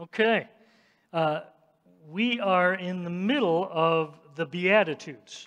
[0.00, 0.48] Okay.
[1.12, 1.42] Uh,
[2.10, 5.46] we are in the middle of the Beatitudes.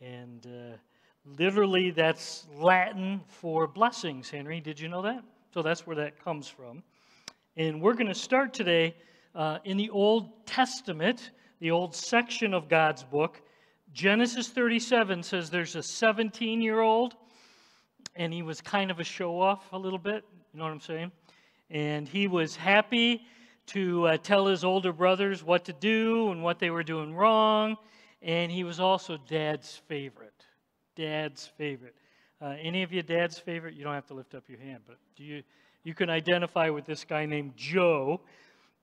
[0.00, 0.76] And uh,
[1.38, 4.58] literally, that's Latin for blessings, Henry.
[4.60, 5.22] Did you know that?
[5.54, 6.82] So that's where that comes from.
[7.56, 8.96] And we're going to start today
[9.36, 11.30] uh, in the Old Testament,
[11.60, 13.40] the old section of God's book.
[13.92, 17.14] Genesis 37 says there's a 17 year old,
[18.16, 20.24] and he was kind of a show off a little bit.
[20.52, 21.12] You know what I'm saying?
[21.70, 23.22] And he was happy
[23.66, 27.76] to uh, tell his older brothers what to do and what they were doing wrong.
[28.22, 30.44] And he was also dad's favorite.
[30.94, 31.94] Dad's favorite.
[32.40, 33.74] Uh, any of you dad's favorite?
[33.74, 35.42] You don't have to lift up your hand, but do you?
[35.84, 38.20] You can identify with this guy named Joe.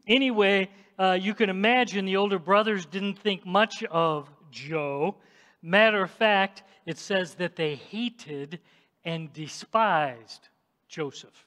[0.08, 5.16] Anyway, uh, you can imagine the older brothers didn't think much of Joe.
[5.62, 8.60] Matter of fact, it says that they hated
[9.04, 10.48] and despised
[10.88, 11.46] Joseph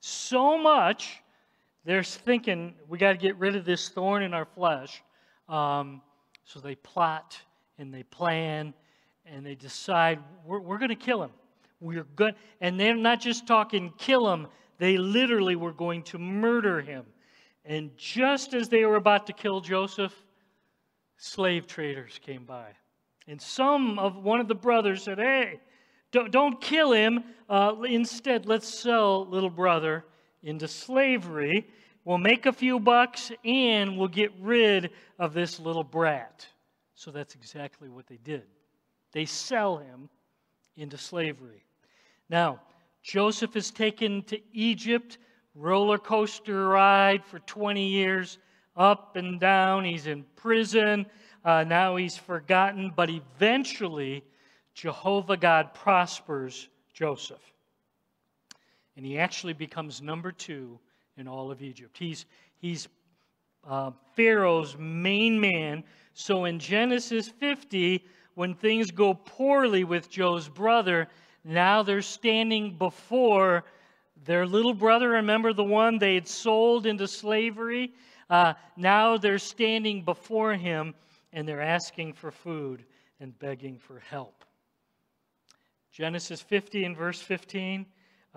[0.00, 1.22] so much
[1.88, 5.02] they're thinking, we got to get rid of this thorn in our flesh.
[5.48, 6.02] Um,
[6.44, 7.40] so they plot
[7.78, 8.74] and they plan
[9.24, 11.30] and they decide, we're, we're going to kill him.
[11.80, 12.34] We're good.
[12.60, 17.06] And they're not just talking kill him, they literally were going to murder him.
[17.64, 20.14] And just as they were about to kill Joseph,
[21.16, 22.66] slave traders came by.
[23.26, 25.58] And some of one of the brothers said, Hey,
[26.10, 27.24] don't, don't kill him.
[27.48, 30.04] Uh, instead, let's sell little brother
[30.42, 31.66] into slavery.
[32.04, 36.46] We'll make a few bucks and we'll get rid of this little brat.
[36.94, 38.44] So that's exactly what they did.
[39.12, 40.08] They sell him
[40.76, 41.64] into slavery.
[42.28, 42.60] Now,
[43.02, 45.18] Joseph is taken to Egypt,
[45.54, 48.38] roller coaster ride for 20 years,
[48.76, 49.84] up and down.
[49.84, 51.06] He's in prison.
[51.44, 54.24] Uh, now he's forgotten, but eventually,
[54.74, 57.52] Jehovah God prospers Joseph
[58.98, 60.76] and he actually becomes number two
[61.16, 61.96] in all of Egypt.
[61.96, 62.88] He's, he's
[63.64, 65.84] uh, Pharaoh's main man.
[66.14, 71.06] So in Genesis 50, when things go poorly with Joe's brother,
[71.44, 73.62] now they're standing before
[74.24, 75.10] their little brother.
[75.10, 77.92] Remember the one they had sold into slavery?
[78.28, 80.92] Uh, now they're standing before him
[81.32, 82.84] and they're asking for food
[83.20, 84.44] and begging for help.
[85.92, 87.86] Genesis 50 and verse 15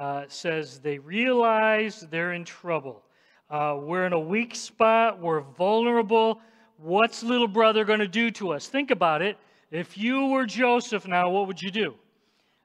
[0.01, 3.03] uh, says they realize they're in trouble.
[3.51, 5.21] Uh, we're in a weak spot.
[5.21, 6.41] We're vulnerable.
[6.77, 8.67] What's little brother going to do to us?
[8.67, 9.37] Think about it.
[9.69, 11.93] If you were Joseph now, what would you do?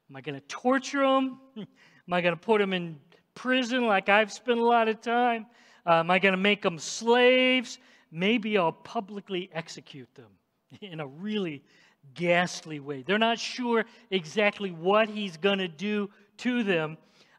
[0.08, 1.38] Am I going to torture him?
[1.56, 1.66] Am
[2.10, 2.98] I going to put him in
[3.34, 5.44] prison like I've spent a lot of time?
[5.84, 7.78] Uh, am I going to make them slaves?
[8.10, 10.30] Maybe I'll publicly execute them
[10.80, 11.62] in a really
[12.14, 13.02] ghastly way.
[13.02, 16.08] They're not sure exactly what he's going to do
[16.38, 16.96] to them.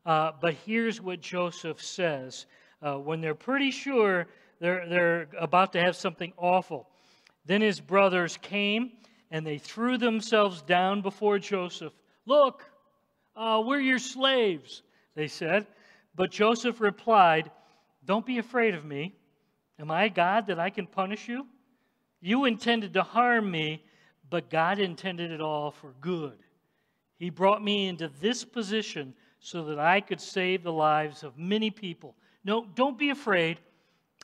[0.07, 2.45] Uh, but here's what Joseph says
[2.81, 4.25] uh, when they're pretty sure
[4.61, 6.87] they're, they're about to have something awful.
[7.45, 8.93] Then his brothers came
[9.31, 11.91] and they threw themselves down before Joseph.
[12.25, 12.63] Look,
[13.35, 14.81] uh, we're your slaves,
[15.13, 15.67] they said.
[16.15, 17.51] But Joseph replied,
[18.05, 19.13] Don't be afraid of me.
[19.77, 21.45] Am I God that I can punish you?
[22.21, 23.83] You intended to harm me,
[24.29, 26.37] but God intended it all for good.
[27.19, 31.69] He brought me into this position so that I could save the lives of many
[31.69, 32.15] people.
[32.43, 33.59] No, don't be afraid.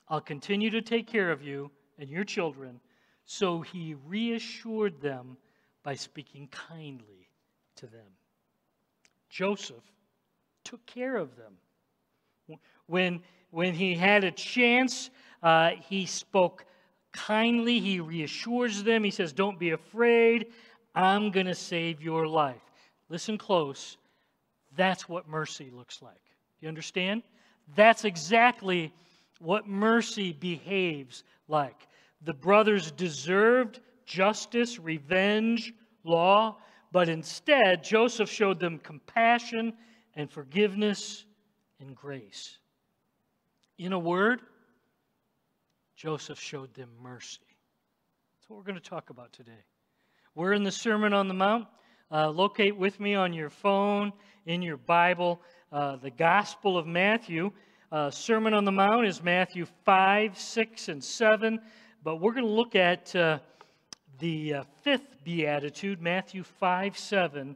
[0.07, 2.79] I'll continue to take care of you and your children.
[3.25, 5.38] So he reassured them
[5.84, 7.29] by speaking kindly
[7.78, 8.02] to them.
[9.29, 9.84] Joseph
[10.63, 12.59] took care of them.
[12.88, 13.22] When,
[13.52, 15.09] when he had a chance,
[15.41, 16.66] uh, he spoke
[17.12, 17.79] kindly.
[17.79, 19.03] He reassures them.
[19.03, 20.47] He says, Don't be afraid.
[20.96, 22.62] I'm going to save your life.
[23.09, 23.97] Listen close.
[24.75, 26.22] That's what mercy looks like.
[26.59, 27.23] You understand?
[27.75, 28.94] That's exactly
[29.39, 31.88] what mercy behaves like.
[32.22, 35.73] The brothers deserved justice, revenge,
[36.03, 36.57] law,
[36.91, 39.73] but instead, Joseph showed them compassion
[40.16, 41.25] and forgiveness
[41.79, 42.57] and grace.
[43.78, 44.41] In a word,
[45.96, 47.40] Joseph showed them mercy.
[48.35, 49.64] That's what we're going to talk about today.
[50.35, 51.67] We're in the Sermon on the Mount.
[52.14, 54.14] Uh, locate with me on your phone,
[54.46, 57.52] in your Bible, uh, the Gospel of Matthew.
[57.92, 61.60] Uh, Sermon on the Mount is Matthew 5, 6, and 7.
[62.04, 63.40] But we're going to look at uh,
[64.20, 67.56] the uh, fifth beatitude, Matthew 5, 7.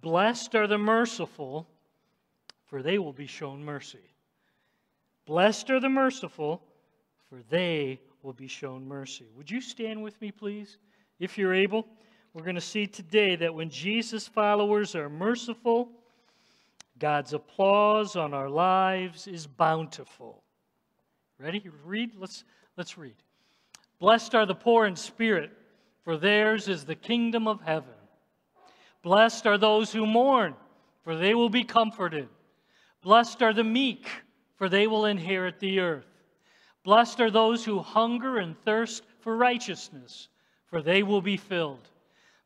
[0.00, 1.68] Blessed are the merciful,
[2.64, 4.10] for they will be shown mercy.
[5.26, 6.60] Blessed are the merciful,
[7.28, 9.26] for they will be shown mercy.
[9.36, 10.78] Would you stand with me, please,
[11.20, 11.86] if you're able?
[12.34, 15.90] We're going to see today that when Jesus' followers are merciful,
[16.98, 20.42] God's applause on our lives is bountiful.
[21.38, 21.68] Ready?
[21.84, 22.12] Read?
[22.16, 22.44] Let's,
[22.76, 23.16] let's read.
[23.98, 25.50] Blessed are the poor in spirit,
[26.04, 27.90] for theirs is the kingdom of heaven.
[29.02, 30.54] Blessed are those who mourn,
[31.04, 32.28] for they will be comforted.
[33.02, 34.08] Blessed are the meek,
[34.56, 36.06] for they will inherit the earth.
[36.84, 40.28] Blessed are those who hunger and thirst for righteousness,
[40.66, 41.88] for they will be filled.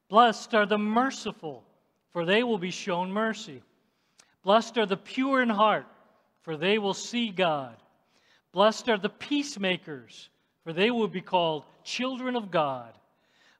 [0.08, 1.64] Blessed are the merciful,
[2.10, 3.62] for they will be shown mercy.
[4.42, 5.86] Blessed are the pure in heart,
[6.42, 7.76] for they will see God.
[8.52, 10.30] Blessed are the peacemakers,
[10.62, 12.96] for they will be called children of God.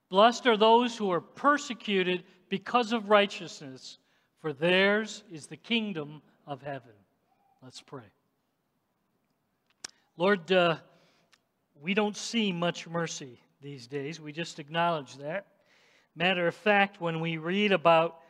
[0.09, 3.99] Blessed are those who are persecuted because of righteousness,
[4.41, 6.93] for theirs is the kingdom of heaven.
[7.63, 8.05] Let's pray.
[10.17, 10.77] Lord, uh,
[11.83, 14.21] we don't see much mercy these days.
[14.21, 15.47] We just acknowledge that.
[16.17, 18.23] Matter of fact, when we read about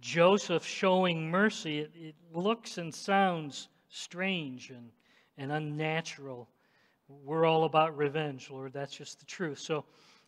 [0.00, 4.88] Joseph showing mercy, it, it looks and sounds strange and,
[5.36, 6.48] and unnatural.
[7.06, 8.72] We're all about revenge, Lord.
[8.72, 9.58] That's just the truth.
[9.58, 9.84] So,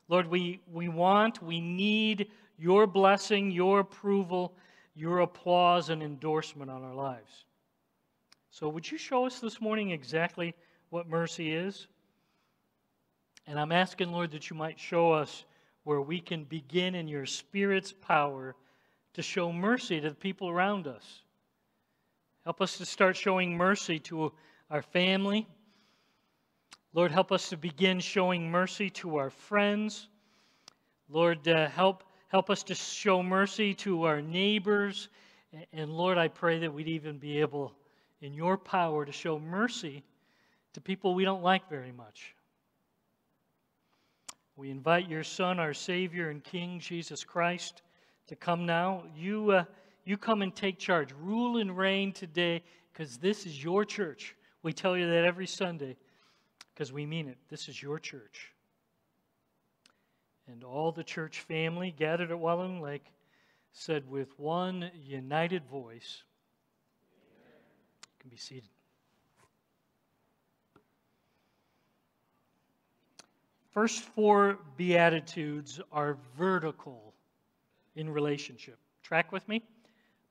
[0.09, 4.55] Lord, we, we want, we need your blessing, your approval,
[4.95, 7.47] your applause and endorsement on our lives.
[8.51, 10.55] So, would you show us this morning exactly
[10.91, 11.87] what mercy is?
[13.47, 15.47] And I'm asking, Lord, that you might show us
[15.87, 18.55] where we can begin in your Spirit's power
[19.15, 21.23] to show mercy to the people around us.
[22.45, 24.33] Help us to start showing mercy to
[24.71, 25.47] our family.
[26.93, 30.09] Lord, help us to begin showing mercy to our friends.
[31.09, 35.09] Lord, uh, help Help us to show mercy to our neighbors.
[35.73, 37.73] And Lord, I pray that we'd even be able,
[38.21, 40.05] in your power, to show mercy
[40.75, 42.36] to people we don't like very much.
[44.57, 47.83] We invite your Son, our Savior and King, Jesus Christ,
[48.27, 49.05] to come now.
[49.15, 49.65] You, uh,
[50.05, 51.11] you come and take charge.
[51.21, 52.63] Rule and reign today
[52.93, 54.35] because this is your church.
[54.63, 55.97] We tell you that every Sunday
[56.75, 57.37] because we mean it.
[57.49, 58.53] This is your church
[60.49, 63.05] and all the church family gathered at Walloon Lake
[63.73, 66.23] said with one united voice,
[68.05, 68.69] you can be seated.
[73.77, 77.13] First four Beatitudes are vertical
[77.95, 78.79] in relationship.
[79.03, 79.63] Track with me?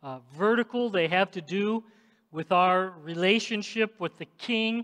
[0.01, 1.83] Uh, vertical, they have to do
[2.31, 4.83] with our relationship with the King,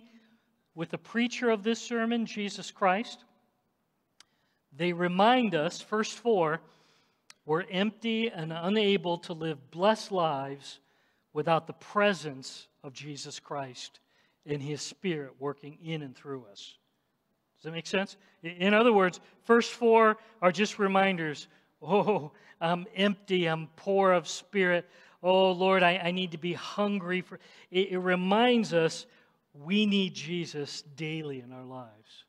[0.75, 3.25] with the preacher of this sermon, Jesus Christ.
[4.77, 6.61] They remind us, first four,
[7.47, 10.79] we're empty and unable to live blessed lives
[11.33, 13.99] without the presence of Jesus Christ
[14.45, 16.75] and His Spirit working in and through us.
[17.61, 18.17] Does that make sense?
[18.41, 21.47] In other words, first four are just reminders.
[21.83, 23.47] Oh, I'm empty.
[23.47, 24.87] I'm poor of spirit.
[25.23, 27.39] Oh, Lord, I, I need to be hungry for.
[27.71, 29.07] It, it reminds us
[29.55, 32.25] we need Jesus daily in our lives.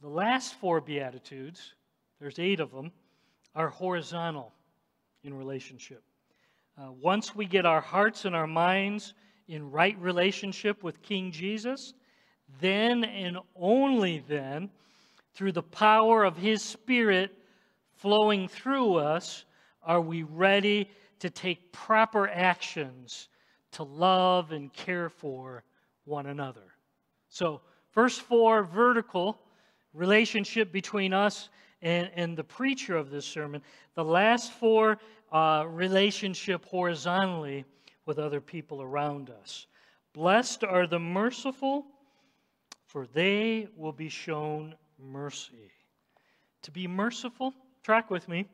[0.00, 1.74] The last four Beatitudes,
[2.20, 2.90] there's eight of them,
[3.54, 4.50] are horizontal
[5.22, 6.02] in relationship.
[6.78, 9.12] Uh, once we get our hearts and our minds
[9.48, 11.92] in right relationship with King Jesus,
[12.60, 14.70] then and only then,
[15.34, 17.30] through the power of His Spirit
[17.94, 19.44] flowing through us,
[19.82, 20.88] are we ready
[21.20, 23.28] to take proper actions
[23.72, 25.62] to love and care for
[26.04, 26.74] one another.
[27.28, 27.60] So,
[27.90, 29.38] first four vertical
[29.94, 31.50] relationship between us
[31.82, 33.62] and, and the preacher of this sermon.
[33.94, 34.98] The last four,
[35.32, 37.64] uh, relationship horizontally
[38.06, 39.66] with other people around us.
[40.12, 41.86] Blessed are the merciful,
[42.90, 45.70] for they will be shown mercy.
[46.62, 47.54] To be merciful,
[47.84, 48.46] track with me,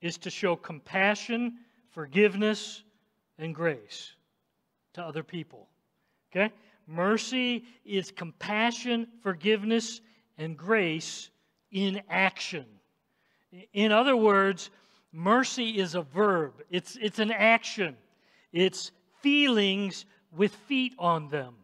[0.00, 1.58] is to show compassion,
[1.92, 2.82] forgiveness,
[3.38, 4.16] and grace
[4.94, 5.68] to other people.
[6.32, 6.52] Okay?
[6.88, 10.00] Mercy is compassion, forgiveness,
[10.38, 11.30] and grace
[11.70, 12.66] in action.
[13.72, 14.70] In other words,
[15.12, 17.96] mercy is a verb, it's, it's an action,
[18.52, 18.90] it's
[19.22, 20.04] feelings
[20.36, 21.54] with feet on them.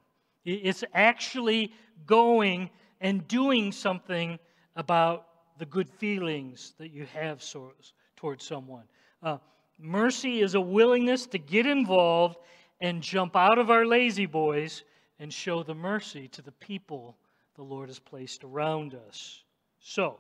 [0.45, 1.73] It's actually
[2.07, 2.71] going
[3.01, 4.39] and doing something
[4.77, 5.27] about
[5.59, 7.73] the good feelings that you have so,
[8.17, 8.85] towards someone.
[9.23, 9.39] Uh,
[9.79, 12.37] mercy is a willingness to get involved
[12.81, 14.85] and jump out of our lazy boys
[15.19, 17.17] and show the mercy to the people
[17.55, 19.43] the Lord has placed around us.
[19.81, 20.19] So,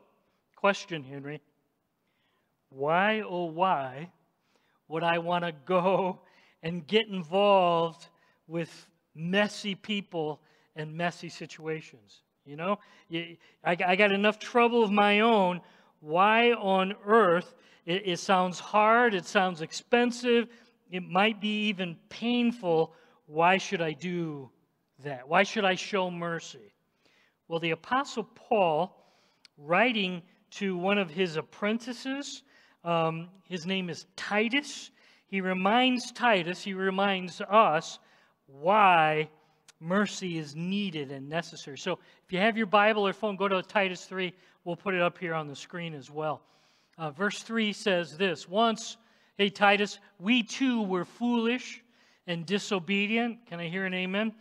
[0.54, 1.40] question, Henry
[2.74, 4.10] why, oh, why
[4.88, 6.20] would I want to go
[6.62, 8.08] and get involved
[8.46, 10.40] with messy people
[10.76, 12.22] and messy situations?
[12.44, 12.78] You know,
[13.64, 15.62] I, got enough trouble of my own.
[16.00, 17.54] Why on earth?
[17.86, 20.48] It, it sounds hard, it sounds expensive,
[20.90, 22.94] it might be even painful.
[23.26, 24.50] Why should I do
[25.02, 25.26] that?
[25.28, 26.74] Why should I show mercy?
[27.48, 28.96] Well, the Apostle Paul,
[29.58, 32.42] writing to one of his apprentices,
[32.84, 34.90] um, his name is Titus,
[35.26, 37.98] he reminds Titus, he reminds us
[38.46, 39.28] why
[39.84, 41.76] mercy is needed and necessary.
[41.78, 44.32] So if you have your Bible or phone, go to Titus 3.
[44.64, 46.42] We'll put it up here on the screen as well.
[46.96, 48.96] Uh, verse 3 says this Once,
[49.36, 51.82] hey, Titus, we too were foolish
[52.26, 53.44] and disobedient.
[53.46, 54.32] Can I hear an amen?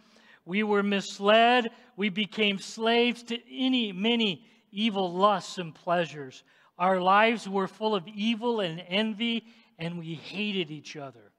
[0.46, 1.72] We were misled.
[1.98, 6.44] We became slaves to any, many evil lusts and pleasures.
[6.78, 9.46] Our lives were full of evil and envy,
[9.78, 11.33] and we hated each other.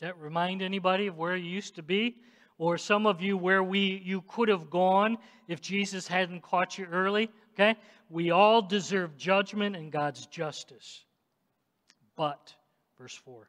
[0.00, 2.16] That remind anybody of where you used to be?
[2.58, 6.86] Or some of you where we you could have gone if Jesus hadn't caught you
[6.86, 7.30] early?
[7.54, 7.76] Okay?
[8.10, 11.04] We all deserve judgment and God's justice.
[12.16, 12.54] But,
[12.98, 13.48] verse 4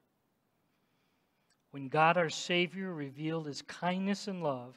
[1.72, 4.76] when God our Savior revealed his kindness and love,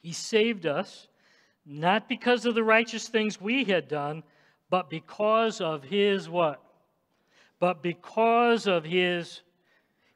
[0.00, 1.08] he saved us
[1.66, 4.22] not because of the righteous things we had done,
[4.70, 6.62] but because of his what?
[7.58, 9.40] But because of his,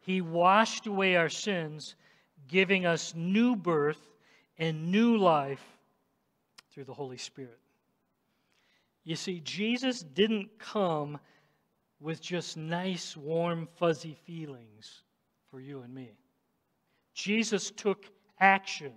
[0.09, 1.95] he washed away our sins,
[2.49, 4.01] giving us new birth
[4.57, 5.63] and new life
[6.73, 7.59] through the Holy Spirit.
[9.05, 11.19] You see, Jesus didn't come
[12.01, 15.03] with just nice, warm, fuzzy feelings
[15.51, 16.13] for you and me.
[17.13, 18.07] Jesus took
[18.41, 18.95] action.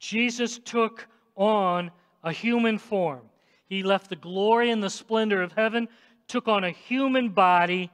[0.00, 1.92] Jesus took on
[2.24, 3.22] a human form.
[3.66, 5.86] He left the glory and the splendor of heaven,
[6.26, 7.88] took on a human body,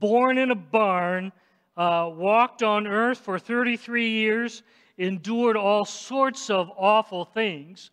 [0.00, 1.30] born in a barn,
[1.80, 4.62] uh, walked on earth for 33 years,
[4.98, 7.90] endured all sorts of awful things,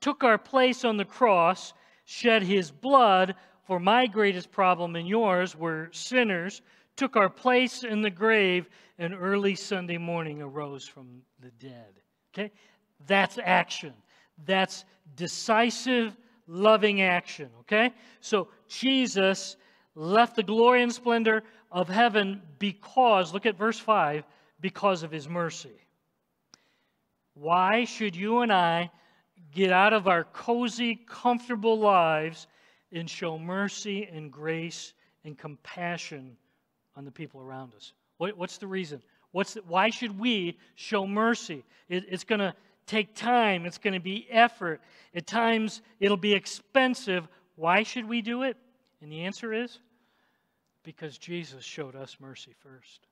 [0.00, 3.34] took our place on the cross, shed his blood
[3.66, 6.62] for my greatest problem and yours were sinners
[6.96, 8.68] took our place in the grave,
[8.98, 12.00] and early Sunday morning arose from the dead.
[12.32, 12.52] Okay?
[13.06, 13.92] That's action.
[14.46, 14.84] That's
[15.16, 17.50] decisive, loving action.
[17.60, 17.92] Okay?
[18.20, 19.56] So Jesus
[19.94, 24.24] left the glory and splendor of heaven because, look at verse 5,
[24.60, 25.76] because of his mercy.
[27.34, 28.90] Why should you and I
[29.54, 32.46] get out of our cozy, comfortable lives
[32.92, 34.92] and show mercy and grace
[35.24, 36.36] and compassion
[36.96, 37.92] on the people around us.
[38.18, 39.02] What, what's the reason?
[39.32, 41.64] What's the, why should we show mercy?
[41.88, 42.54] It, it's going to
[42.86, 44.80] take time, it's going to be effort.
[45.14, 47.26] At times, it'll be expensive.
[47.56, 48.56] Why should we do it?
[49.04, 49.80] And the answer is
[50.82, 53.06] because Jesus showed us mercy first.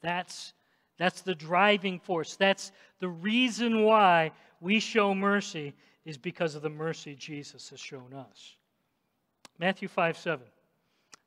[0.00, 0.54] That's,
[0.96, 2.36] that's the driving force.
[2.36, 5.74] That's the reason why we show mercy
[6.06, 8.56] is because of the mercy Jesus has shown us.
[9.58, 10.46] Matthew 5 7.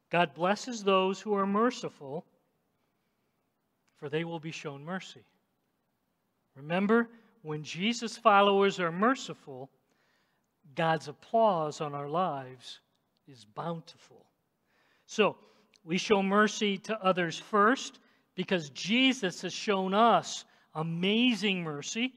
[0.10, 2.26] God blesses those who are merciful,
[3.98, 5.22] for they will be shown mercy.
[6.56, 7.08] Remember,
[7.44, 9.70] when Jesus' followers are merciful,
[10.74, 12.80] God's applause on our lives
[13.28, 14.26] is bountiful.
[15.06, 15.38] So,
[15.86, 18.00] we show mercy to others first
[18.36, 22.14] because Jesus has shown us amazing mercy.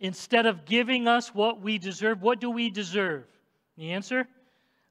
[0.00, 3.26] Instead of giving us what we deserve, what do we deserve?
[3.76, 4.26] The answer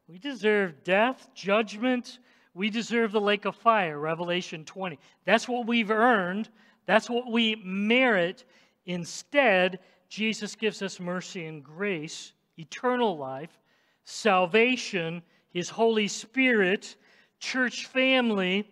[0.07, 2.19] we deserve death, judgment.
[2.53, 4.97] We deserve the lake of fire, Revelation 20.
[5.25, 6.49] That's what we've earned.
[6.85, 8.45] That's what we merit.
[8.85, 13.59] Instead, Jesus gives us mercy and grace, eternal life,
[14.07, 16.95] salvation, His Holy Spirit,
[17.39, 18.67] church family,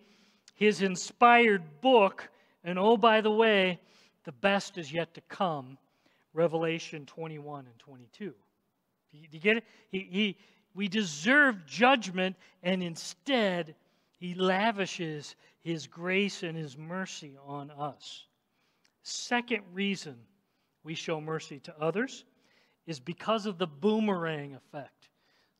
[0.54, 2.28] His inspired book,
[2.64, 3.78] and oh, by the way,
[4.24, 5.76] the best is yet to come
[6.32, 8.24] Revelation 21 and 22.
[8.24, 8.34] Do
[9.12, 9.64] you, get it?
[9.90, 10.38] He, he,
[10.74, 13.74] we deserve judgment, and instead,
[14.18, 18.24] He lavishes His grace and His mercy on us.
[19.02, 20.16] Second reason
[20.82, 22.24] we show mercy to others
[22.86, 24.95] is because of the boomerang effect.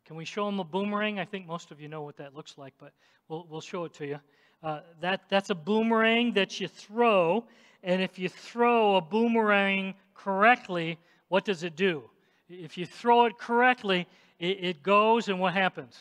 [0.07, 1.19] Can we show them a boomerang?
[1.19, 2.93] I think most of you know what that looks like, but
[3.29, 4.21] we'll, we'll show it to you.
[4.63, 7.45] Uh, that, that's a boomerang that you throw,
[7.83, 10.97] and if you throw a boomerang correctly,
[11.27, 12.05] what does it do?
[12.49, 14.07] If you throw it correctly,
[14.39, 15.95] it, it goes, and what happens?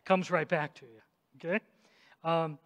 [0.00, 1.48] It comes right back to you.
[1.48, 1.64] Okay?
[2.24, 2.58] Um,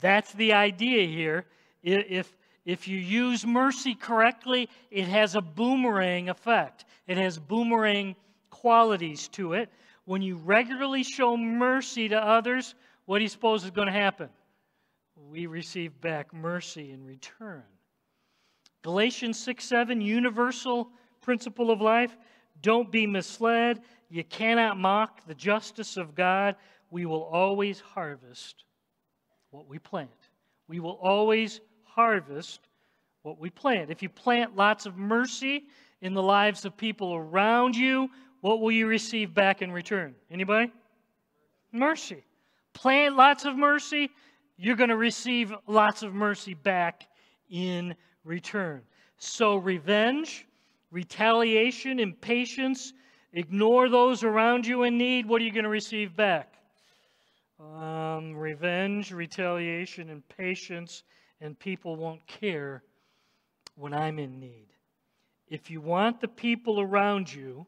[0.00, 1.44] that's the idea here.
[1.82, 2.34] If,
[2.64, 8.16] if you use mercy correctly, it has a boomerang effect, it has boomerang
[8.48, 9.68] qualities to it.
[10.08, 12.74] When you regularly show mercy to others,
[13.04, 14.30] what do you suppose is going to happen?
[15.30, 17.62] We receive back mercy in return.
[18.80, 20.88] Galatians 6 7, universal
[21.20, 22.16] principle of life.
[22.62, 23.82] Don't be misled.
[24.08, 26.56] You cannot mock the justice of God.
[26.90, 28.64] We will always harvest
[29.50, 30.30] what we plant.
[30.68, 32.60] We will always harvest
[33.24, 33.90] what we plant.
[33.90, 35.64] If you plant lots of mercy
[36.00, 38.08] in the lives of people around you,
[38.40, 40.14] what will you receive back in return?
[40.30, 40.72] Anybody?
[41.72, 42.24] Mercy.
[42.72, 44.10] Plant lots of mercy,
[44.56, 47.08] you're going to receive lots of mercy back
[47.50, 48.82] in return.
[49.16, 50.46] So, revenge,
[50.90, 52.92] retaliation, impatience,
[53.32, 56.54] ignore those around you in need, what are you going to receive back?
[57.60, 61.02] Um, revenge, retaliation, and patience,
[61.40, 62.84] and people won't care
[63.74, 64.68] when I'm in need.
[65.48, 67.66] If you want the people around you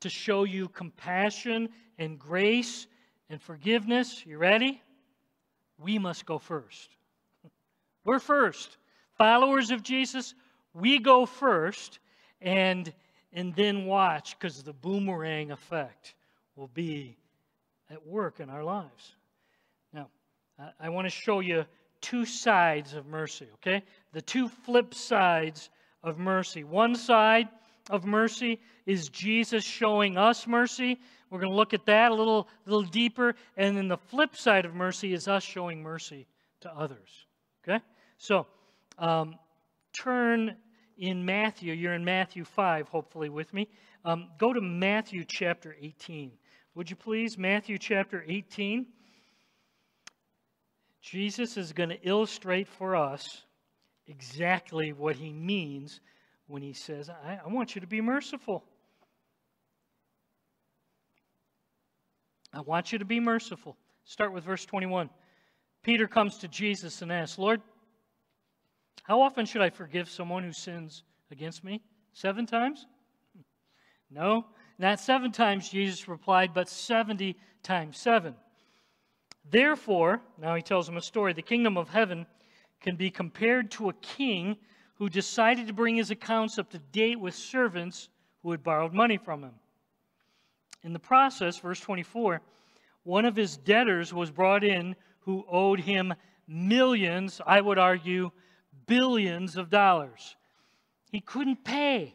[0.00, 2.86] to show you compassion and grace
[3.30, 4.80] and forgiveness, you ready?
[5.78, 6.96] We must go first.
[8.04, 8.76] We're first.
[9.18, 10.34] Followers of Jesus,
[10.74, 11.98] we go first
[12.40, 12.92] and
[13.32, 16.14] and then watch because the boomerang effect
[16.56, 17.16] will be
[17.90, 19.14] at work in our lives.
[19.92, 20.08] Now,
[20.58, 21.66] I, I want to show you
[22.00, 23.82] two sides of mercy, okay?
[24.12, 25.70] The two flip sides
[26.02, 26.64] of mercy.
[26.64, 27.48] One side
[27.90, 30.98] of mercy is Jesus showing us mercy.
[31.30, 33.34] We're going to look at that a little, little deeper.
[33.56, 36.26] And then the flip side of mercy is us showing mercy
[36.60, 37.26] to others.
[37.62, 37.82] Okay?
[38.18, 38.46] So,
[38.98, 39.36] um,
[39.92, 40.56] turn
[40.98, 41.72] in Matthew.
[41.72, 43.68] You're in Matthew 5, hopefully, with me.
[44.04, 46.32] Um, go to Matthew chapter 18.
[46.74, 47.36] Would you please?
[47.36, 48.86] Matthew chapter 18.
[51.00, 53.44] Jesus is going to illustrate for us
[54.06, 56.00] exactly what he means
[56.46, 58.64] when he says, I, I want you to be merciful.
[62.52, 63.76] I want you to be merciful.
[64.04, 65.10] Start with verse 21.
[65.82, 67.60] Peter comes to Jesus and asks, Lord,
[69.02, 71.82] how often should I forgive someone who sins against me?
[72.12, 72.86] Seven times?
[74.10, 74.46] No,
[74.78, 78.34] not seven times, Jesus replied, but 70 times seven.
[79.48, 82.26] Therefore, now he tells him a story the kingdom of heaven
[82.80, 84.56] can be compared to a king
[84.98, 88.08] who decided to bring his accounts up to date with servants
[88.42, 89.54] who had borrowed money from him.
[90.82, 92.40] In the process, verse 24,
[93.02, 96.14] one of his debtors was brought in who owed him
[96.46, 98.30] millions, I would argue,
[98.86, 100.36] billions of dollars.
[101.10, 102.14] He couldn't pay.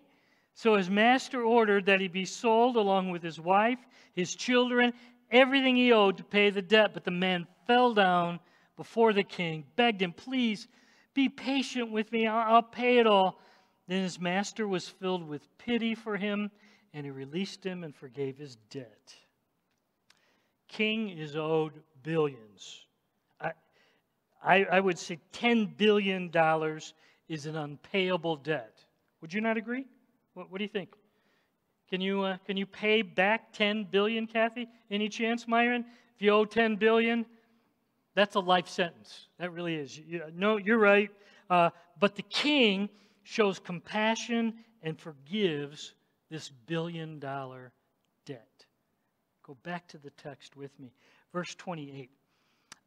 [0.53, 3.79] So his master ordered that he be sold along with his wife,
[4.13, 4.93] his children,
[5.31, 6.93] everything he owed to pay the debt.
[6.93, 8.39] But the man fell down
[8.77, 10.67] before the king, begged him, Please
[11.13, 13.39] be patient with me, I'll, pay it all.
[13.87, 16.51] Then his master was filled with pity for him,
[16.93, 19.15] and he released him and forgave his debt.
[20.67, 22.85] King is owed billions.
[23.39, 23.51] I,
[24.43, 26.31] I, I would say $10 billion
[27.27, 28.77] is an unpayable debt.
[29.21, 29.85] Would you not agree?
[30.33, 30.93] What, what do you think?
[31.89, 34.69] Can you, uh, can you pay back 10 billion, Kathy?
[34.89, 35.83] Any chance, Myron?
[36.15, 37.25] If you owe 10 billion,
[38.13, 39.27] that's a life sentence.
[39.39, 39.99] That really is.
[40.33, 41.09] No, you're right.
[41.49, 41.69] Uh,
[41.99, 42.89] but the king
[43.23, 45.93] shows compassion and forgives
[46.29, 47.71] this billion dollar
[48.25, 48.65] debt.
[49.43, 50.93] Go back to the text with me.
[51.33, 52.09] Verse 28.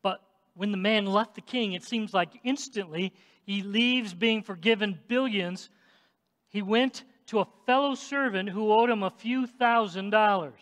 [0.03, 0.21] But
[0.55, 3.13] when the man left the king, it seems like instantly
[3.45, 5.71] he leaves being forgiven billions.
[6.49, 10.61] He went to a fellow servant who owed him a few thousand dollars,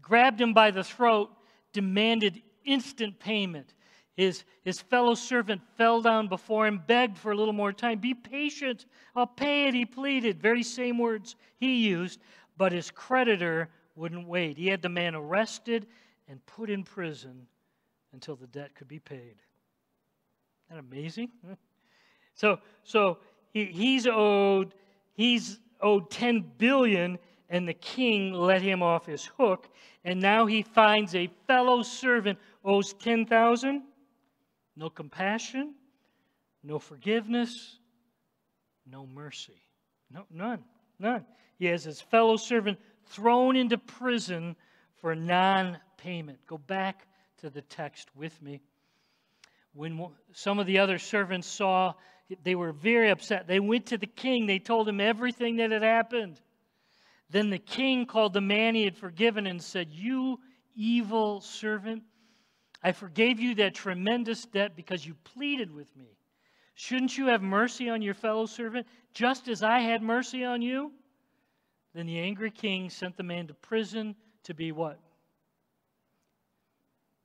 [0.00, 1.30] grabbed him by the throat,
[1.72, 3.74] demanded instant payment.
[4.16, 7.98] His, his fellow servant fell down before him, begged for a little more time.
[7.98, 10.40] Be patient, I'll pay it, he pleaded.
[10.40, 12.20] Very same words he used,
[12.56, 14.56] but his creditor wouldn't wait.
[14.56, 15.86] He had the man arrested
[16.28, 17.46] and put in prison
[18.12, 19.36] until the debt could be paid.
[20.68, 21.30] Isn't that amazing?
[22.38, 23.16] So, so
[23.54, 24.74] he, he's owed
[25.14, 29.68] he's owed 10 billion and the king let him off his hook
[30.04, 33.82] and now he finds a fellow servant owes 10,000
[34.76, 35.74] no compassion
[36.62, 37.78] no forgiveness
[38.90, 39.62] no mercy
[40.10, 40.62] no none
[40.98, 41.24] none
[41.58, 44.56] he has his fellow servant thrown into prison
[45.00, 47.06] for non-payment go back
[47.38, 48.60] to the text with me
[49.72, 51.92] when some of the other servants saw
[52.42, 53.46] they were very upset.
[53.46, 54.46] They went to the king.
[54.46, 56.40] They told him everything that had happened.
[57.30, 60.40] Then the king called the man he had forgiven and said, You
[60.74, 62.04] evil servant,
[62.82, 66.16] I forgave you that tremendous debt because you pleaded with me.
[66.74, 70.92] Shouldn't you have mercy on your fellow servant, just as I had mercy on you?
[71.94, 75.00] Then the angry king sent the man to prison to be what?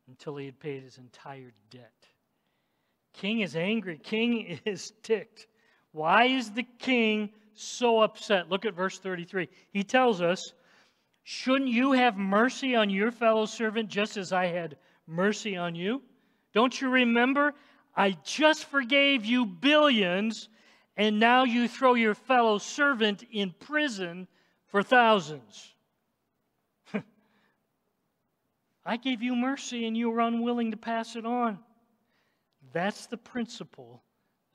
[0.08, 2.08] Until he had paid his entire debt.
[3.14, 3.98] King is angry.
[3.98, 5.48] King is ticked.
[5.92, 8.50] Why is the king so upset?
[8.50, 9.50] Look at verse 33.
[9.72, 10.54] He tells us,
[11.24, 16.02] Shouldn't you have mercy on your fellow servant just as I had mercy on you?
[16.54, 17.54] Don't you remember?
[17.96, 20.50] I just forgave you billions,
[20.98, 24.28] and now you throw your fellow servant in prison
[24.68, 25.74] for thousands.
[28.86, 31.60] I gave you mercy and you were unwilling to pass it on.
[32.74, 34.02] That's the principle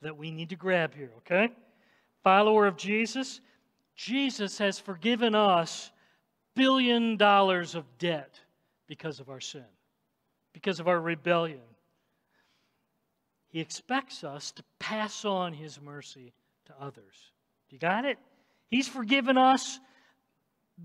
[0.01, 1.51] that we need to grab here, okay?
[2.27, 3.39] Follower of Jesus,
[3.95, 5.93] Jesus has forgiven us
[6.55, 8.37] billion dollars of debt
[8.85, 9.63] because of our sin,
[10.51, 11.61] because of our rebellion.
[13.47, 16.33] He expects us to pass on his mercy
[16.65, 17.15] to others.
[17.69, 18.17] You got it?
[18.69, 19.79] He's forgiven us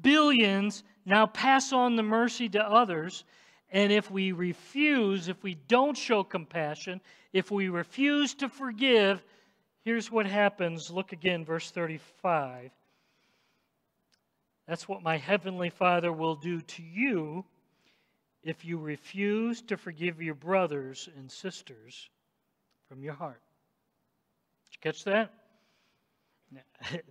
[0.00, 0.84] billions.
[1.04, 3.24] Now pass on the mercy to others.
[3.72, 7.00] And if we refuse, if we don't show compassion,
[7.32, 9.24] if we refuse to forgive,
[9.84, 10.90] here's what happens.
[10.90, 12.70] Look again, verse 35.
[14.66, 17.44] That's what my heavenly Father will do to you
[18.42, 22.08] if you refuse to forgive your brothers and sisters
[22.88, 23.40] from your heart.
[24.64, 25.32] Did you catch that?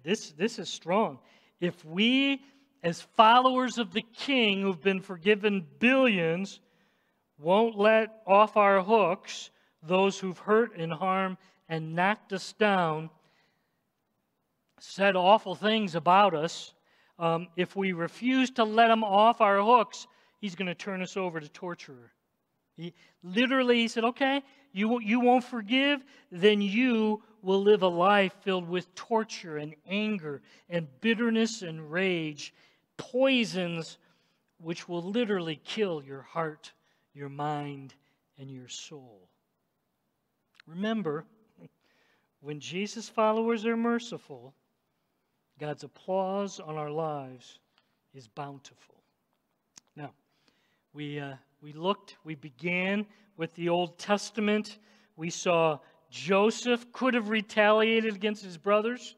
[0.03, 1.19] This, this is strong.
[1.59, 2.41] If we
[2.83, 6.59] as followers of the King who've been forgiven billions,
[7.37, 9.51] won't let off our hooks
[9.83, 11.37] those who've hurt and harmed
[11.71, 13.09] and knocked us down,
[14.77, 16.73] said awful things about us.
[17.17, 20.05] Um, if we refuse to let him off our hooks,
[20.41, 22.11] he's going to turn us over to torturer.
[22.75, 28.33] He, literally, he said, okay, you, you won't forgive, then you will live a life
[28.41, 32.53] filled with torture and anger and bitterness and rage
[32.97, 33.97] poisons
[34.57, 36.73] which will literally kill your heart,
[37.13, 37.93] your mind,
[38.37, 39.29] and your soul.
[40.67, 41.25] Remember,
[42.41, 44.53] when Jesus' followers are merciful,
[45.59, 47.59] God's applause on our lives
[48.13, 48.95] is bountiful.
[49.95, 50.11] Now,
[50.93, 53.05] we, uh, we looked, we began
[53.37, 54.79] with the Old Testament.
[55.15, 59.15] We saw Joseph could have retaliated against his brothers,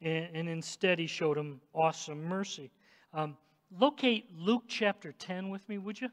[0.00, 2.70] and, and instead he showed them awesome mercy.
[3.12, 3.36] Um,
[3.78, 6.08] locate Luke chapter 10 with me, would you?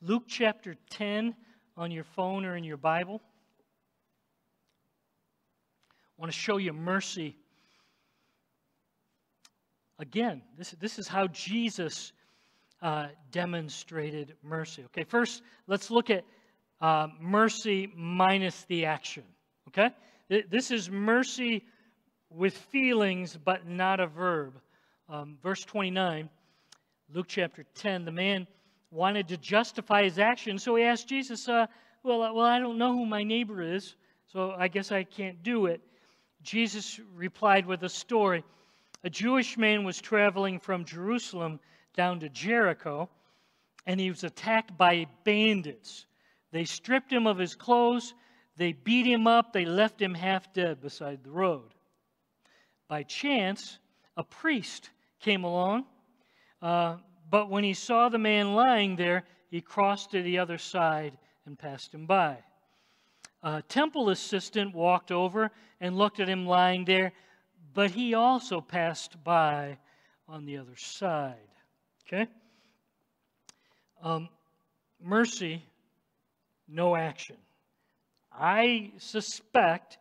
[0.00, 1.34] Luke chapter 10
[1.76, 3.20] on your phone or in your Bible.
[6.16, 7.36] I want to show you mercy.
[9.98, 12.12] Again, this, this is how Jesus
[12.82, 14.84] uh, demonstrated mercy.
[14.86, 16.24] Okay, first, let's look at
[16.80, 19.24] uh, mercy minus the action.
[19.68, 19.90] Okay?
[20.28, 21.64] This is mercy
[22.30, 24.54] with feelings, but not a verb.
[25.08, 26.28] Um, verse 29
[27.12, 28.46] Luke chapter 10, the man
[28.90, 31.66] wanted to justify his action, so he asked Jesus, uh,
[32.02, 33.94] well, uh, well, I don't know who my neighbor is,
[34.32, 35.82] so I guess I can't do it.
[36.44, 38.44] Jesus replied with a story.
[39.02, 41.58] A Jewish man was traveling from Jerusalem
[41.96, 43.08] down to Jericho,
[43.86, 46.06] and he was attacked by bandits.
[46.52, 48.14] They stripped him of his clothes,
[48.56, 51.74] they beat him up, they left him half dead beside the road.
[52.86, 53.78] By chance,
[54.16, 55.86] a priest came along
[56.64, 56.96] uh,
[57.30, 61.58] but when he saw the man lying there, he crossed to the other side and
[61.58, 62.38] passed him by.
[63.44, 67.12] A temple assistant walked over and looked at him lying there,
[67.74, 69.78] but he also passed by
[70.26, 71.36] on the other side.
[72.06, 72.26] Okay?
[74.02, 74.28] Um,
[75.00, 75.62] mercy,
[76.66, 77.36] no action.
[78.32, 79.98] I suspect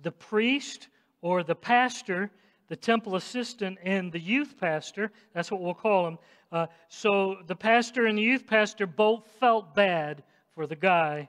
[0.00, 0.88] the priest
[1.20, 2.30] or the pastor
[2.68, 6.18] the temple assistant and the youth pastor, that's what we'll call him.
[6.50, 10.22] Uh, so the pastor and the youth pastor both felt bad
[10.54, 11.28] for the guy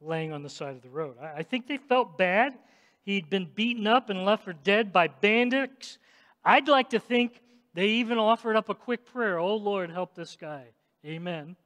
[0.00, 1.16] laying on the side of the road.
[1.18, 2.54] I, think they felt bad.
[3.02, 5.98] He'd been beaten up and left for dead by bandits.
[6.44, 7.40] I'd like to think
[7.74, 10.64] they even offered up a quick prayer Oh Lord, help this guy.
[11.04, 11.56] Amen.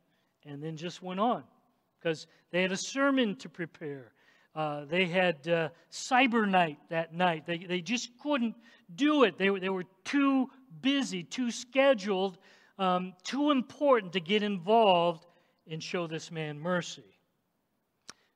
[0.46, 1.44] And then just went on
[1.98, 4.12] because they had a sermon to prepare.
[4.54, 7.44] Uh, they had uh, cyber night that night.
[7.46, 8.54] They, they just couldn't
[8.94, 9.36] do it.
[9.38, 10.48] They, they were too
[10.80, 12.38] busy, too scheduled,
[12.78, 15.26] um, too important to get involved
[15.68, 17.13] and show this man mercy.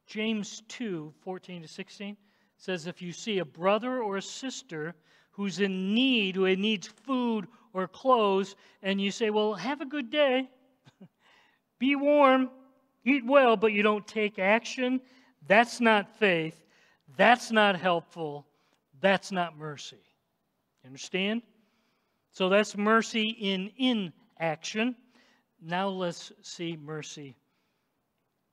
[0.08, 2.16] James 2 14 to 16
[2.56, 4.94] says, If you see a brother or a sister
[5.30, 10.10] who's in need, who needs food or clothes, and you say, Well, have a good
[10.10, 10.50] day,
[11.78, 12.50] be warm,
[13.04, 15.00] eat well, but you don't take action
[15.48, 16.64] that's not faith.
[17.16, 18.46] That's not helpful.
[19.00, 20.02] That's not mercy.
[20.84, 21.42] Understand?
[22.32, 24.94] So that's mercy in inaction.
[25.60, 27.36] Now let's see mercy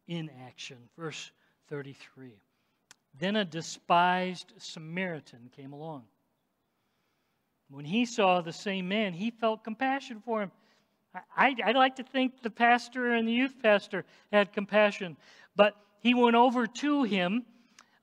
[0.07, 0.77] in action.
[0.97, 1.31] Verse
[1.69, 2.34] 33.
[3.17, 6.04] Then a despised Samaritan came along.
[7.69, 10.51] When he saw the same man, he felt compassion for him.
[11.36, 15.15] I, would like to think the pastor and the youth pastor had compassion.
[15.56, 17.45] But he went over to him,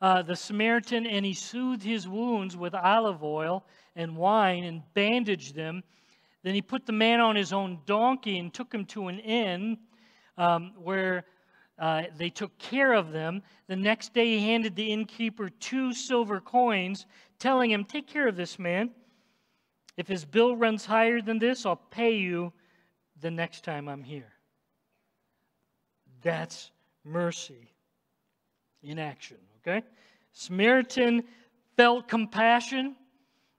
[0.01, 5.55] uh, the Samaritan, and he soothed his wounds with olive oil and wine and bandaged
[5.55, 5.85] them.
[6.43, 9.79] Then he put the man on his own donkey and took him to an inn
[10.37, 11.25] um, where
[11.83, 13.43] uh, they took care of them.
[13.67, 17.07] The next day, he handed the innkeeper two silver coins,
[17.41, 18.93] telling him, Take care of this man.
[19.97, 22.53] If his bill runs higher than this, I'll pay you
[23.21, 24.33] the next time I'm here.
[26.23, 26.71] That's
[27.05, 27.73] mercy
[28.85, 29.85] in action, okay?
[30.33, 31.25] Samaritan
[31.77, 32.95] felt compassion,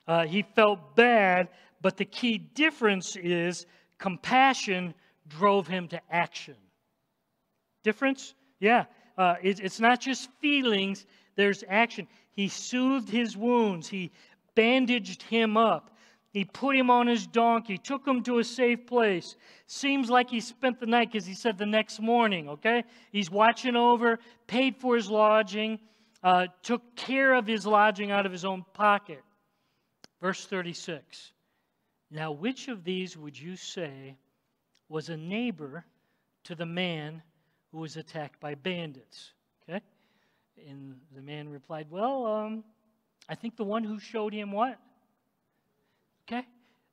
[0.07, 1.49] uh, he felt bad,
[1.81, 3.65] but the key difference is
[3.97, 4.93] compassion
[5.27, 6.55] drove him to action.
[7.83, 8.33] Difference?
[8.59, 8.85] Yeah.
[9.17, 12.07] Uh, it, it's not just feelings, there's action.
[12.31, 14.11] He soothed his wounds, he
[14.55, 15.91] bandaged him up.
[16.31, 19.35] He put him on his donkey, took him to a safe place.
[19.67, 22.85] Seems like he spent the night because he said the next morning, okay?
[23.11, 24.17] He's watching over,
[24.47, 25.77] paid for his lodging,
[26.23, 29.21] uh, took care of his lodging out of his own pocket.
[30.21, 31.33] Verse 36.
[32.09, 34.17] Now, which of these would you say
[34.89, 35.85] was a neighbor
[36.45, 37.21] to the man
[37.73, 39.33] who was attacked by bandits?
[39.67, 39.81] Okay?
[40.69, 42.63] And the man replied, Well, um,
[43.27, 44.79] I think the one who showed him what?
[46.25, 46.45] Okay?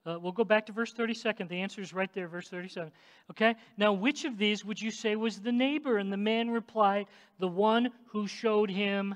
[0.06, 1.44] Uh, we'll go back to verse 32.
[1.44, 2.90] The answer is right there, verse 37.
[3.30, 3.54] Okay?
[3.76, 5.98] Now, which of these would you say was the neighbor?
[5.98, 7.06] And the man replied,
[7.38, 9.14] The one who showed him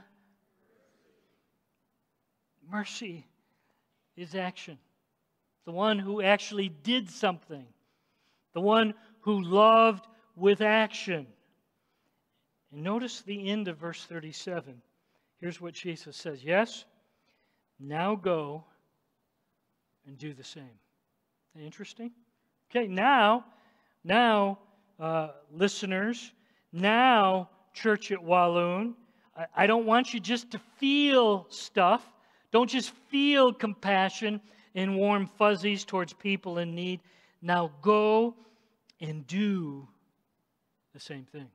[2.71, 3.27] mercy
[4.17, 4.79] is action.
[5.65, 7.65] The one who actually did something.
[8.53, 11.27] The one who loved with action.
[12.75, 14.83] And notice the end of verse 37.
[15.41, 16.85] Here's what Jesus says Yes,
[17.79, 18.65] now go
[20.09, 20.79] and do the same.
[21.57, 22.11] Interesting?
[22.69, 23.45] Okay, now,
[24.03, 24.59] now,
[24.99, 26.33] uh, listeners,
[26.73, 28.97] now, church at Walloon,
[29.37, 32.05] I, I don't want you just to feel stuff.
[32.51, 34.41] Don't just feel compassion
[34.75, 36.99] and warm fuzzies towards people in need.
[37.41, 38.35] Now go
[39.01, 39.87] and do
[40.93, 41.47] the same thing.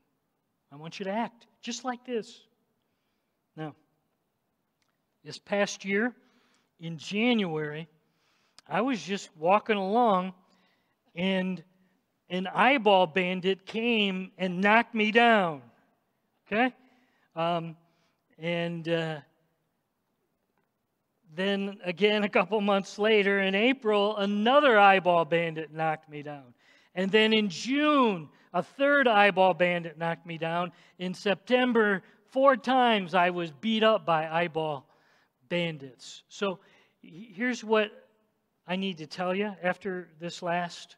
[0.71, 2.41] I want you to act just like this.
[3.55, 3.75] Now,
[5.23, 6.13] this past year,
[6.79, 7.88] in January,
[8.67, 10.34] I was just walking along
[11.15, 11.63] and
[12.29, 15.62] an eyeball bandit came and knocked me down.
[16.47, 16.73] Okay?
[17.36, 17.75] Um,
[18.38, 19.19] and uh,
[21.36, 26.53] then again, a couple months later in April, another eyeball bandit knocked me down.
[26.95, 30.71] And then in June, a third eyeball bandit knocked me down.
[30.97, 34.88] In September, four times I was beat up by eyeball
[35.49, 36.23] bandits.
[36.29, 36.59] So
[37.01, 37.91] here's what
[38.67, 40.95] I need to tell you after this last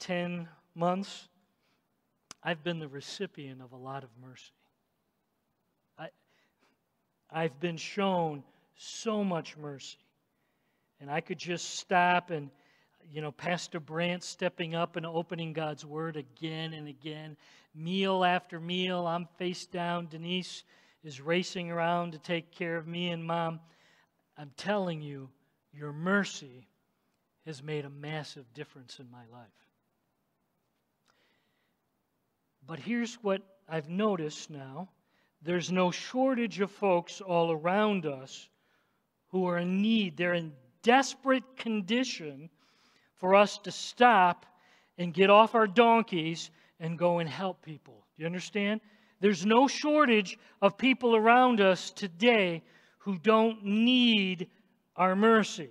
[0.00, 1.28] 10 months,
[2.42, 4.52] I've been the recipient of a lot of mercy.
[5.98, 6.08] I,
[7.30, 8.42] I've been shown
[8.76, 9.98] so much mercy.
[11.00, 12.50] And I could just stop and,
[13.12, 17.36] you know, Pastor Brant stepping up and opening God's Word again and again,
[17.74, 19.06] meal after meal.
[19.06, 20.08] I'm face down.
[20.08, 20.64] Denise
[21.02, 23.60] is racing around to take care of me and mom.
[24.36, 25.28] I'm telling you,
[25.72, 26.66] your mercy
[27.46, 29.48] has made a massive difference in my life.
[32.66, 34.88] But here's what I've noticed now
[35.42, 38.48] there's no shortage of folks all around us
[39.28, 40.16] who are in need.
[40.16, 42.48] They're in desperate condition
[43.24, 44.44] for us to stop
[44.98, 48.04] and get off our donkeys and go and help people.
[48.14, 48.82] Do you understand?
[49.18, 52.62] There's no shortage of people around us today
[52.98, 54.50] who don't need
[54.94, 55.70] our mercy.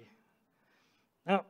[1.28, 1.46] Now,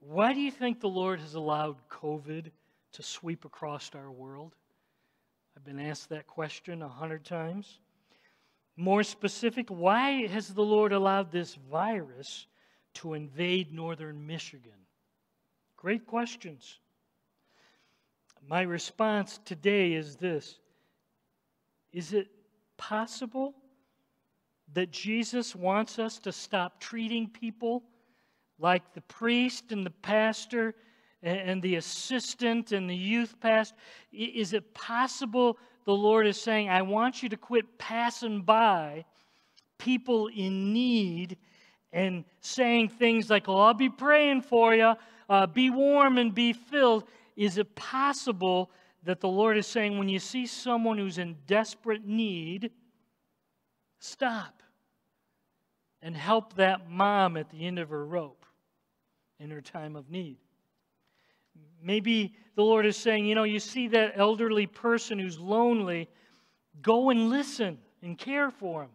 [0.00, 2.50] why do you think the Lord has allowed COVID
[2.94, 4.56] to sweep across our world?
[5.56, 7.78] I've been asked that question a hundred times.
[8.76, 12.48] More specific, why has the Lord allowed this virus
[12.94, 14.72] to invade northern Michigan?
[15.84, 16.78] Great questions.
[18.48, 20.56] My response today is this
[21.92, 22.28] Is it
[22.78, 23.54] possible
[24.72, 27.82] that Jesus wants us to stop treating people
[28.58, 30.74] like the priest and the pastor
[31.22, 33.76] and the assistant and the youth pastor?
[34.10, 39.04] Is it possible the Lord is saying, I want you to quit passing by
[39.76, 41.36] people in need
[41.94, 44.92] and saying things like, Oh, I'll be praying for you,
[45.30, 47.04] uh, be warm and be filled?
[47.34, 48.70] Is it possible
[49.04, 52.70] that the Lord is saying, when you see someone who's in desperate need,
[53.98, 54.62] stop
[56.02, 58.44] and help that mom at the end of her rope?
[59.40, 60.38] in her time of need.
[61.82, 66.08] Maybe the Lord is saying, you know, you see that elderly person who's lonely,
[66.82, 68.90] go and listen and care for him.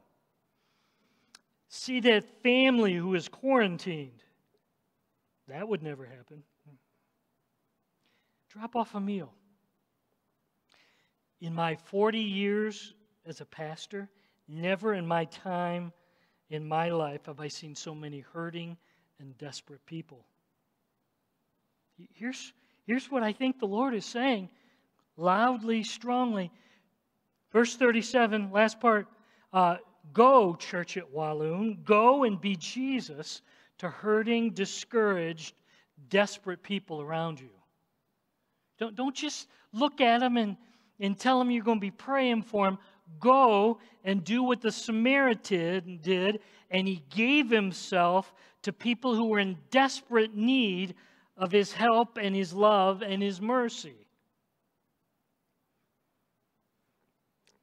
[1.69, 4.23] See that family who is quarantined.
[5.47, 6.43] That would never happen.
[8.49, 9.31] Drop off a meal.
[11.39, 12.93] In my 40 years
[13.25, 14.09] as a pastor,
[14.47, 15.93] never in my time
[16.49, 18.75] in my life have I seen so many hurting
[19.19, 20.25] and desperate people.
[22.13, 22.53] Here's,
[22.87, 24.49] here's what I think the Lord is saying
[25.15, 26.51] loudly, strongly.
[27.51, 29.07] Verse 37, last part.
[29.51, 29.77] Uh,
[30.13, 33.41] go, church at Walloon, go and be Jesus
[33.79, 35.55] to hurting, discouraged,
[36.09, 37.49] desperate people around you.
[38.77, 40.57] Don't, don't just look at them and,
[40.99, 42.77] and tell them you're going to be praying for them.
[43.19, 49.39] Go and do what the Samaritan did, and he gave himself to people who were
[49.39, 50.95] in desperate need
[51.37, 53.95] of his help and his love and his mercy.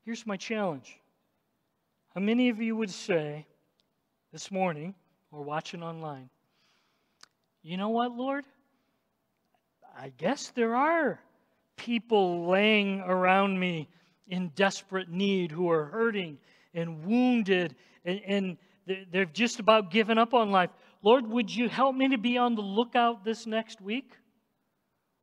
[0.04, 0.98] Here's my challenge.
[2.16, 3.46] How many of you would say
[4.32, 4.94] this morning
[5.30, 6.30] or watching online,
[7.62, 8.46] you know what, Lord?
[10.00, 11.20] I guess there are
[11.76, 13.90] people laying around me
[14.28, 16.38] in desperate need who are hurting
[16.72, 17.76] and wounded
[18.06, 18.56] and, and
[19.12, 20.70] they're just about given up on life.
[21.02, 24.14] Lord, would you help me to be on the lookout this next week?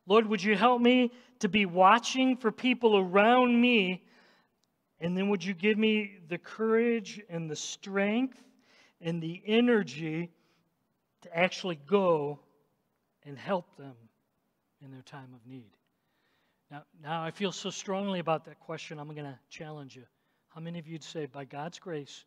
[0.05, 4.03] Lord, would you help me to be watching for people around me?
[5.03, 8.41] And then would you give me the courage and the strength
[9.01, 10.31] and the energy
[11.23, 12.39] to actually go
[13.25, 13.95] and help them
[14.81, 15.71] in their time of need?
[16.71, 20.03] Now, now I feel so strongly about that question, I'm going to challenge you.
[20.55, 22.23] How many of you'd say, by God's grace,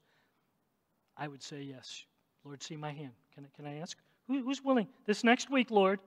[1.16, 2.04] I would say yes.
[2.44, 3.12] Lord, see my hand.
[3.34, 3.96] Can, can I ask?
[4.28, 4.86] Who, who's willing?
[5.06, 5.98] This next week, Lord,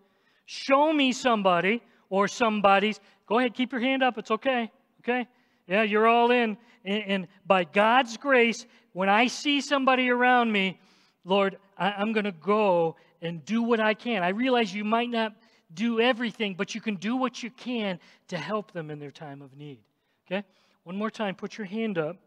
[0.45, 2.99] show me somebody or somebody's.
[3.25, 4.19] Go ahead, keep your hand up.
[4.19, 4.71] It's okay.
[4.99, 5.27] Okay?
[5.69, 6.57] Yeah, you're all in.
[6.83, 10.79] And, and by God's grace, when I see somebody around me,
[11.23, 14.23] Lord, I, I'm going to go and do what I can.
[14.23, 15.33] I realize you might not
[15.73, 19.43] do everything, but you can do what you can to help them in their time
[19.43, 19.79] of need.
[20.25, 20.43] Okay?
[20.83, 22.17] One more time, put your hand up.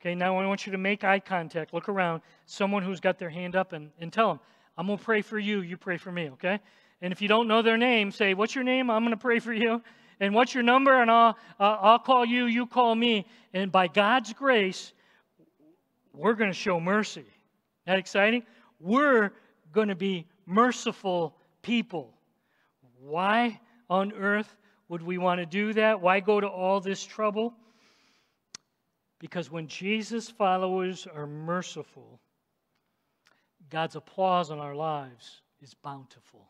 [0.00, 1.72] Okay, now I want you to make eye contact.
[1.72, 2.22] Look around.
[2.46, 4.40] Someone who's got their hand up and, and tell them,
[4.76, 5.60] I'm going to pray for you.
[5.60, 6.60] You pray for me, okay?
[7.00, 8.90] And if you don't know their name, say, What's your name?
[8.90, 9.82] I'm going to pray for you.
[10.22, 11.02] And what's your number?
[11.02, 12.46] And I'll, uh, I'll call you.
[12.46, 13.26] You call me.
[13.52, 14.92] And by God's grace,
[16.14, 17.24] we're going to show mercy.
[17.86, 18.44] That exciting?
[18.78, 19.32] We're
[19.72, 22.14] going to be merciful people.
[23.00, 23.58] Why
[23.90, 24.56] on earth
[24.88, 26.00] would we want to do that?
[26.00, 27.52] Why go to all this trouble?
[29.18, 32.20] Because when Jesus' followers are merciful,
[33.70, 36.48] God's applause on our lives is bountiful.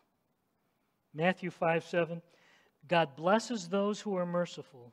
[1.14, 2.20] Matthew 5 7.
[2.88, 4.92] God blesses those who are merciful,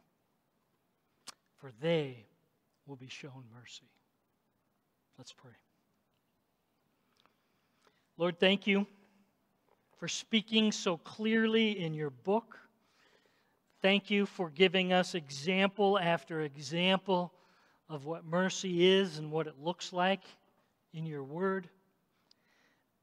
[1.58, 2.26] for they
[2.86, 3.90] will be shown mercy.
[5.18, 5.52] Let's pray.
[8.18, 8.86] Lord, thank you
[9.98, 12.58] for speaking so clearly in your book.
[13.82, 17.34] Thank you for giving us example after example
[17.90, 20.22] of what mercy is and what it looks like
[20.94, 21.70] in your word.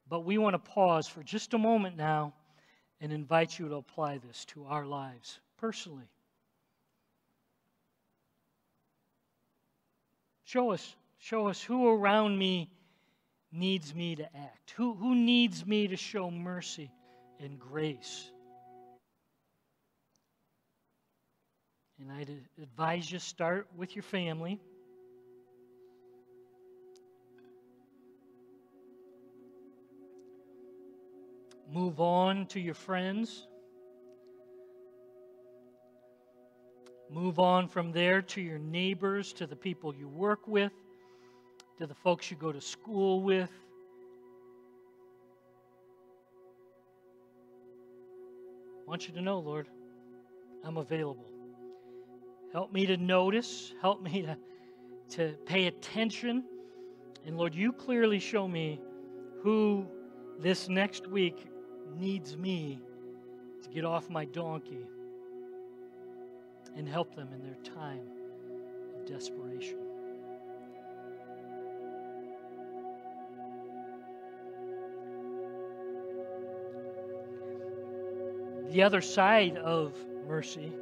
[0.08, 2.34] But we want to pause for just a moment now
[3.00, 6.08] and invite you to apply this to our lives personally.
[10.44, 12.70] Show us, show us who around me
[13.52, 16.90] needs me to act, who, who needs me to show mercy
[17.40, 18.30] and grace.
[22.00, 22.30] And I'd
[22.62, 24.60] advise you start with your family.
[31.76, 33.48] Move on to your friends.
[37.10, 40.72] Move on from there to your neighbors, to the people you work with,
[41.76, 43.50] to the folks you go to school with.
[48.80, 49.68] I want you to know, Lord,
[50.64, 51.28] I'm available.
[52.54, 54.38] Help me to notice, help me to,
[55.16, 56.42] to pay attention.
[57.26, 58.80] And Lord, you clearly show me
[59.42, 59.86] who
[60.40, 61.46] this next week
[61.96, 62.78] needs me
[63.62, 64.86] to get off my donkey
[66.76, 68.06] and help them in their time
[68.94, 69.78] of desperation.
[78.70, 79.96] The other side of
[80.28, 80.72] mercy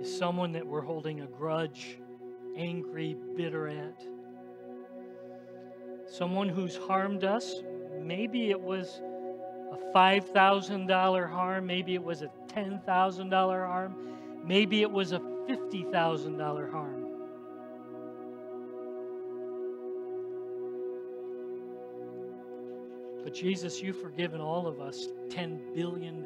[0.00, 1.98] is someone that we're holding a grudge,
[2.56, 4.00] angry, bitter at.
[6.08, 7.62] Someone who's harmed us
[8.06, 9.00] maybe it was
[9.72, 13.96] a $5,000 harm, maybe it was a $10,000 harm,
[14.44, 17.02] maybe it was a $50,000 harm.
[23.24, 26.24] But Jesus, you've forgiven all of us $10 billion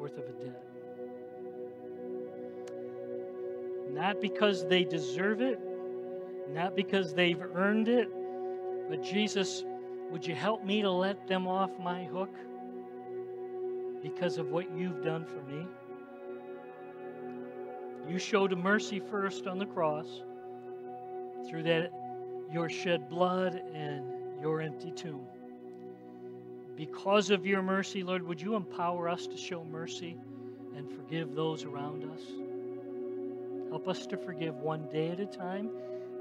[0.00, 0.64] worth of a debt.
[3.92, 5.60] Not because they deserve it,
[6.52, 8.08] not because they've earned it,
[8.88, 9.64] but Jesus,
[10.10, 12.34] would you help me to let them off my hook
[14.02, 15.66] because of what you've done for me?
[18.08, 20.06] You showed mercy first on the cross
[21.48, 21.92] through that
[22.52, 24.04] your shed blood and
[24.40, 25.26] your empty tomb.
[26.76, 30.16] Because of your mercy, Lord, would you empower us to show mercy
[30.76, 32.20] and forgive those around us?
[33.70, 35.70] Help us to forgive one day at a time.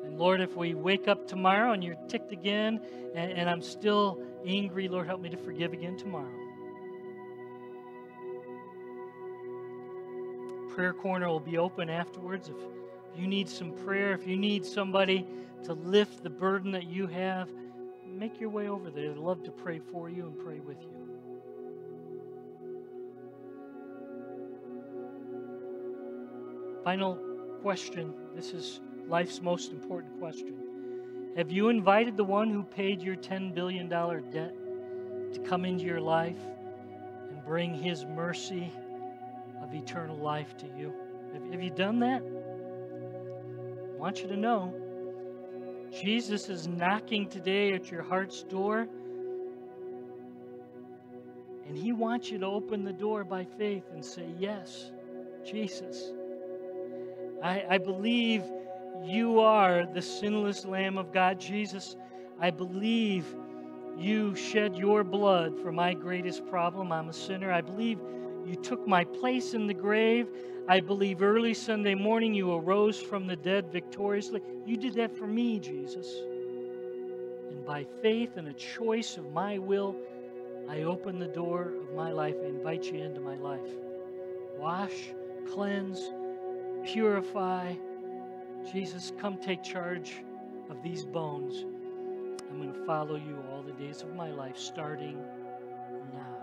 [0.03, 2.81] And Lord, if we wake up tomorrow and you're ticked again
[3.15, 6.31] and, and I'm still angry, Lord, help me to forgive again tomorrow.
[10.69, 12.49] Prayer corner will be open afterwards.
[12.49, 15.25] If you need some prayer, if you need somebody
[15.63, 17.49] to lift the burden that you have,
[18.07, 19.11] make your way over there.
[19.11, 21.03] I'd love to pray for you and pray with you.
[26.83, 27.15] Final
[27.61, 28.13] question.
[28.35, 30.55] This is life's most important question.
[31.35, 34.53] Have you invited the one who paid your $10 billion debt
[35.33, 36.37] to come into your life
[37.29, 38.71] and bring his mercy
[39.61, 40.93] of eternal life to you?
[41.33, 42.21] Have, have you done that?
[42.21, 44.73] I want you to know
[46.01, 48.87] Jesus is knocking today at your heart's door.
[51.67, 54.91] And he wants you to open the door by faith and say, Yes,
[55.45, 56.11] Jesus.
[57.43, 58.43] I, I believe
[59.01, 61.95] you are the sinless Lamb of God, Jesus.
[62.39, 63.25] I believe
[63.97, 66.91] you shed your blood for my greatest problem.
[66.91, 67.51] I'm a sinner.
[67.51, 67.99] I believe
[68.45, 70.27] you took my place in the grave.
[70.67, 74.41] I believe early Sunday morning you arose from the dead victoriously.
[74.65, 76.07] You did that for me, Jesus.
[77.49, 79.95] And by faith and a choice of my will,
[80.69, 82.35] I open the door of my life.
[82.41, 83.67] I invite you into my life.
[84.57, 85.13] Wash,
[85.51, 85.99] cleanse,
[86.85, 87.73] purify.
[88.71, 90.23] Jesus, come take charge
[90.69, 91.65] of these bones.
[92.49, 95.17] I'm going to follow you all the days of my life, starting
[96.13, 96.37] now.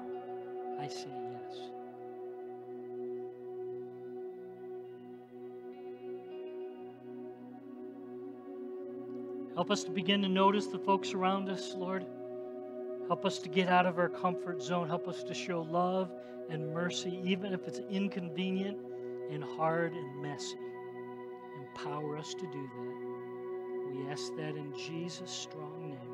[0.78, 1.58] I say yes.
[9.54, 12.06] Help us to begin to notice the folks around us, Lord.
[13.08, 14.88] Help us to get out of our comfort zone.
[14.88, 16.10] Help us to show love
[16.48, 18.78] and mercy, even if it's inconvenient
[19.30, 20.56] and hard and messy.
[21.60, 23.92] Empower us to do that.
[23.92, 26.09] We ask that in Jesus' strong name.